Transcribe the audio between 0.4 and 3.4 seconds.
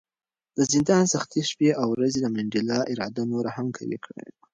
د زندان سختې شپې او ورځې د منډېلا اراده